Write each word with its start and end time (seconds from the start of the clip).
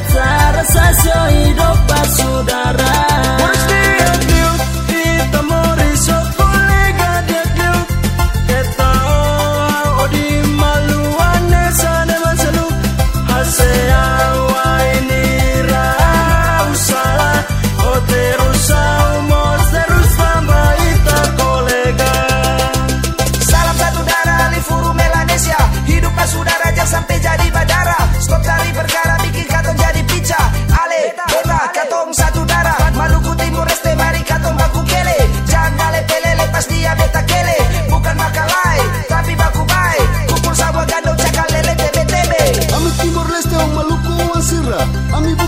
beta 0.00 0.52
rasa 0.56 0.80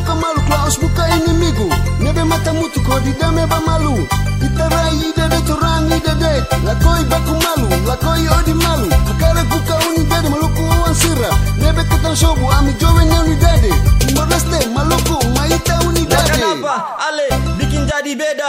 hidup 0.06 0.42
saudara 2.74 3.00
di 3.04 3.12
dame 3.18 3.46
ba 3.46 3.58
malu. 3.66 3.94
Itarai 4.42 4.96
ida 5.08 5.28
de 5.28 5.40
torang 5.46 5.86
ida 5.90 6.14
de. 6.14 6.32
Lakoi 6.66 7.04
baku 7.10 7.34
malu, 7.44 7.68
lakoi 7.86 8.26
odi 8.38 8.54
malu. 8.54 8.88
Akara 9.10 9.42
kuka 9.50 9.74
uni 9.88 10.04
dede 10.04 10.28
maluku 10.28 10.62
wan 10.62 10.94
sira. 10.94 11.30
Nebe 11.58 11.82
ketang 11.90 12.16
shobu 12.16 12.46
ami 12.58 12.72
jowe 12.80 13.04
ne 13.04 13.16
uni 13.24 13.36
dede 13.36 13.70
Timor 14.00 14.26
Leste 14.30 14.58
maluku 14.74 15.16
maita 15.36 15.78
uni 15.86 16.04
dede 16.04 16.32
Kenapa 16.32 16.74
ale 17.06 17.26
bikin 17.58 17.86
jadi 17.86 18.12
beda 18.18 18.48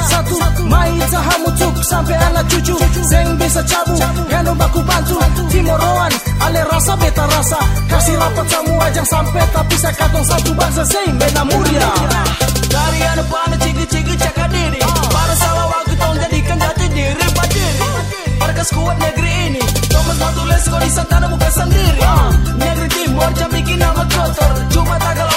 satu. 0.29 0.63
Maita 0.69 1.19
hamutuk 1.19 1.75
sampai 1.83 2.17
anak 2.17 2.45
cucu. 2.51 2.75
Zeng 3.09 3.27
bisa 3.39 3.61
cabu, 3.65 3.95
Hendo 4.29 4.53
baku 4.55 4.81
bantu. 4.85 5.17
Timoroan, 5.49 6.11
ale 6.41 6.61
rasa 6.69 6.93
beta 6.97 7.25
rasa. 7.25 7.59
Kasih 7.89 8.15
rapat 8.17 8.45
semua 8.49 8.85
ajang 8.87 9.07
sampai 9.07 9.43
Tapi 9.53 9.75
saya 9.77 9.93
katong 9.97 10.25
satu 10.25 10.51
bangsa. 10.53 10.83
Zeng 10.85 11.11
bena 11.17 11.43
mulia 11.45 11.91
Dari 12.71 13.01
anak 13.03 13.27
panas 13.27 13.59
cigi-cigi 13.63 14.13
cakap 14.19 14.49
diri. 14.51 14.79
Para 15.11 15.35
salah 15.35 15.67
waktu 15.71 15.93
tong 15.97 16.17
jadikan 16.19 16.57
jati 16.59 16.85
diri. 16.91 17.25
Berdiri 17.35 18.11
Warga 18.41 18.63
kuat 18.75 18.97
negeri 18.99 19.31
ini. 19.47 19.63
Thomas 19.87 20.17
Matules 20.19 20.63
kau 20.67 20.79
di 20.81 20.89
bukan 21.31 21.51
sendiri. 21.55 22.01
Negeri 22.59 22.87
Timur 22.91 23.29
jam 23.37 23.49
bikin 23.53 23.77
nama 23.79 24.03
kotor. 24.11 24.51
Cuma 24.75 24.95
tagal 24.99 25.30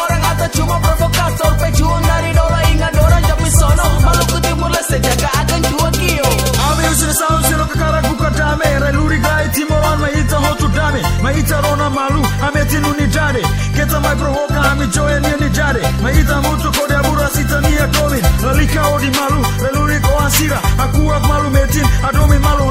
Ami 14.71 14.87
joe 14.87 15.21
nieni 15.21 15.51
jare 15.51 15.83
Maitha 16.03 16.41
mutu 16.43 16.73
kode 16.81 16.95
abura 16.95 17.29
sitania 17.31 17.87
kovin 17.95 18.25
Lalika 18.45 18.83
odi 18.95 19.11
malu. 19.11 19.41
Leluri 19.63 20.01
koansira 20.01 20.59
Akuak 20.79 21.23
malu 21.29 21.51
metin. 21.51 21.87
Adomi 22.09 22.39
malu 22.39 22.65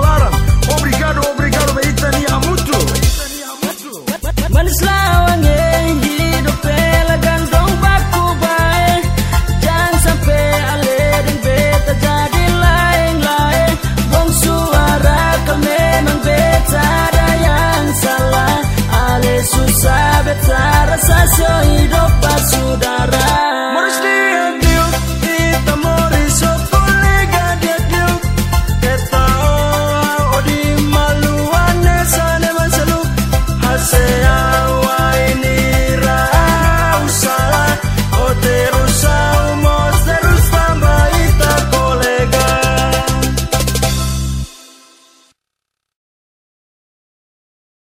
susah 20.44 20.86
beta 20.92 21.20
rasa 21.24 21.54
hidup 21.72 22.12
saudara 22.52 23.53